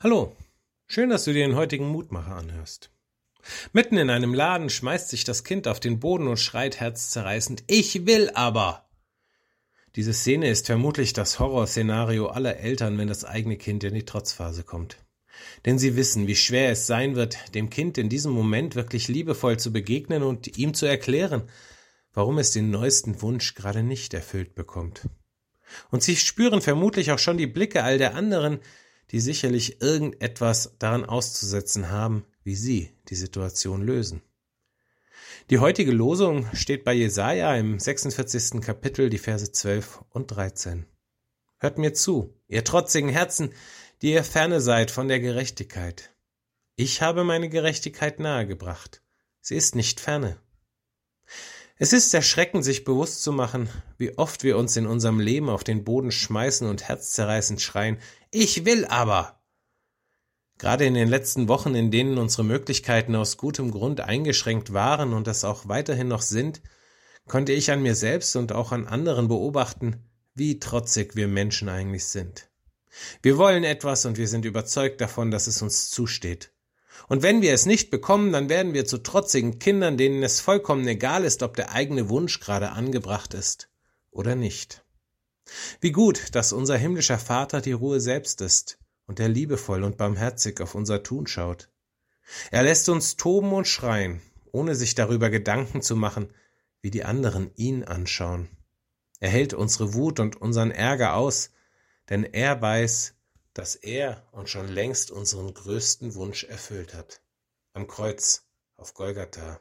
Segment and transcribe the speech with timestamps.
[0.00, 0.36] Hallo,
[0.86, 2.92] schön, dass du dir den heutigen Mutmacher anhörst.
[3.72, 8.06] Mitten in einem Laden schmeißt sich das Kind auf den Boden und schreit herzzerreißend Ich
[8.06, 8.88] will aber.
[9.96, 14.62] Diese Szene ist vermutlich das Horrorszenario aller Eltern, wenn das eigene Kind in die Trotzphase
[14.62, 14.98] kommt.
[15.66, 19.58] Denn sie wissen, wie schwer es sein wird, dem Kind in diesem Moment wirklich liebevoll
[19.58, 21.42] zu begegnen und ihm zu erklären,
[22.12, 25.08] warum es den neuesten Wunsch gerade nicht erfüllt bekommt.
[25.90, 28.60] Und sie spüren vermutlich auch schon die Blicke all der anderen,
[29.10, 34.22] die sicherlich irgendetwas daran auszusetzen haben, wie sie die Situation lösen.
[35.50, 38.60] Die heutige Losung steht bei Jesaja im 46.
[38.60, 40.86] Kapitel, die Verse 12 und 13.
[41.58, 43.52] Hört mir zu, ihr trotzigen Herzen,
[44.02, 46.12] die ihr ferne seid von der Gerechtigkeit.
[46.76, 49.02] Ich habe meine Gerechtigkeit nahegebracht.
[49.40, 50.38] Sie ist nicht ferne.
[51.76, 55.64] Es ist erschreckend, sich bewusst zu machen, wie oft wir uns in unserem Leben auf
[55.64, 57.98] den Boden schmeißen und herzzerreißend schreien,
[58.30, 59.40] ich will aber.
[60.58, 65.28] Gerade in den letzten Wochen, in denen unsere Möglichkeiten aus gutem Grund eingeschränkt waren und
[65.28, 66.60] es auch weiterhin noch sind,
[67.26, 72.06] konnte ich an mir selbst und auch an anderen beobachten, wie trotzig wir Menschen eigentlich
[72.06, 72.50] sind.
[73.22, 76.52] Wir wollen etwas und wir sind überzeugt davon, dass es uns zusteht.
[77.06, 80.86] Und wenn wir es nicht bekommen, dann werden wir zu trotzigen Kindern, denen es vollkommen
[80.88, 83.68] egal ist, ob der eigene Wunsch gerade angebracht ist
[84.10, 84.82] oder nicht.
[85.80, 90.60] Wie gut, dass unser himmlischer Vater die Ruhe selbst ist und er liebevoll und barmherzig
[90.60, 91.70] auf unser Tun schaut.
[92.50, 94.20] Er lässt uns toben und schreien,
[94.52, 96.32] ohne sich darüber Gedanken zu machen,
[96.82, 98.48] wie die anderen ihn anschauen.
[99.20, 101.50] Er hält unsere Wut und unseren Ärger aus,
[102.08, 103.14] denn er weiß,
[103.54, 107.22] dass er uns schon längst unseren größten Wunsch erfüllt hat.
[107.72, 109.60] Am Kreuz, auf Golgatha.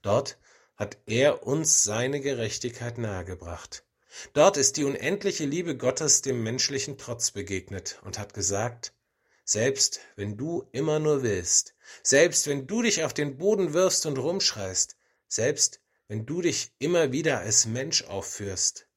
[0.00, 0.38] Dort
[0.76, 3.84] hat er uns seine Gerechtigkeit nahegebracht.
[4.32, 8.92] Dort ist die unendliche Liebe Gottes dem menschlichen Trotz begegnet und hat gesagt,
[9.44, 14.18] selbst wenn du immer nur willst, selbst wenn du dich auf den Boden wirfst und
[14.18, 14.96] rumschreist,
[15.28, 18.88] selbst wenn du dich immer wieder als Mensch aufführst,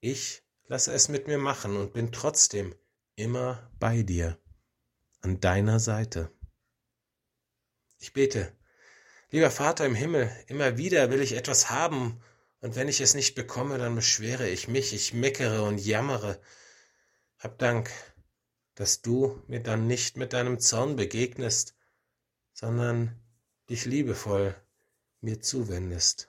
[0.00, 2.74] ich lasse es mit mir machen und bin trotzdem
[3.16, 4.38] immer bei dir,
[5.20, 6.30] an deiner Seite.
[7.98, 8.52] Ich bete,
[9.30, 12.20] lieber Vater im Himmel, immer wieder will ich etwas haben,
[12.60, 16.40] und wenn ich es nicht bekomme, dann beschwere ich mich, ich meckere und jammere.
[17.38, 17.90] Hab Dank,
[18.74, 21.74] dass du mir dann nicht mit deinem Zorn begegnest,
[22.52, 23.20] sondern
[23.68, 24.54] dich liebevoll
[25.20, 26.28] mir zuwendest.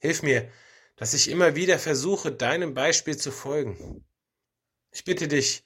[0.00, 0.50] Hilf mir,
[0.96, 4.04] dass ich immer wieder versuche, deinem Beispiel zu folgen.
[4.90, 5.64] Ich bitte dich,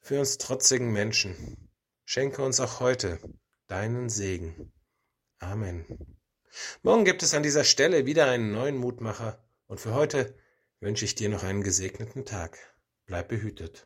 [0.00, 1.70] für uns trotzigen Menschen.
[2.04, 3.18] Schenke uns auch heute
[3.66, 4.72] deinen Segen.
[5.38, 6.15] Amen.
[6.82, 10.34] Morgen gibt es an dieser Stelle wieder einen neuen Mutmacher und für heute
[10.80, 12.58] wünsche ich dir noch einen gesegneten Tag.
[13.06, 13.84] Bleib behütet.